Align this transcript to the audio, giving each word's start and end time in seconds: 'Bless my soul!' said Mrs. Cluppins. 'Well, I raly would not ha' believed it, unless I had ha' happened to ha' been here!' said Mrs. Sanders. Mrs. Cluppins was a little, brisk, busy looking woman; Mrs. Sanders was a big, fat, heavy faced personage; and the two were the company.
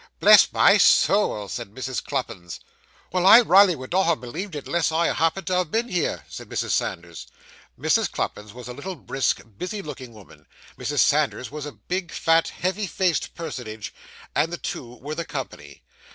'Bless 0.19 0.51
my 0.51 0.79
soul!' 0.79 1.47
said 1.47 1.69
Mrs. 1.75 2.03
Cluppins. 2.03 2.59
'Well, 3.11 3.27
I 3.27 3.41
raly 3.41 3.75
would 3.75 3.91
not 3.91 4.05
ha' 4.07 4.19
believed 4.19 4.55
it, 4.55 4.65
unless 4.65 4.91
I 4.91 5.05
had 5.05 5.17
ha' 5.17 5.19
happened 5.19 5.45
to 5.45 5.57
ha' 5.57 5.63
been 5.69 5.89
here!' 5.89 6.25
said 6.27 6.49
Mrs. 6.49 6.71
Sanders. 6.71 7.27
Mrs. 7.79 8.09
Cluppins 8.09 8.51
was 8.51 8.67
a 8.67 8.73
little, 8.73 8.95
brisk, 8.95 9.41
busy 9.59 9.83
looking 9.83 10.11
woman; 10.11 10.47
Mrs. 10.75 11.01
Sanders 11.01 11.51
was 11.51 11.67
a 11.67 11.71
big, 11.73 12.11
fat, 12.11 12.47
heavy 12.47 12.87
faced 12.87 13.35
personage; 13.35 13.93
and 14.33 14.51
the 14.51 14.57
two 14.57 14.95
were 14.95 15.13
the 15.13 15.23
company. 15.23 15.83